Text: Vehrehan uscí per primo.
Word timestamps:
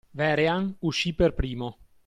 Vehrehan 0.21 0.71
uscí 0.91 1.13
per 1.21 1.31
primo. 1.43 1.73